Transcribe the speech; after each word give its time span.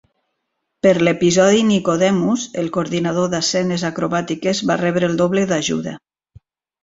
Per 0.85 0.93
l"episodi 0.99 1.59
"Nicodemus", 1.71 2.45
el 2.61 2.71
coordinador 2.77 3.29
d"escenes 3.33 3.83
acrobàtiques 3.91 4.61
va 4.71 4.79
rebre 4.83 5.11
el 5.11 5.21
doble 5.23 5.45
d"ajuda. 5.53 5.93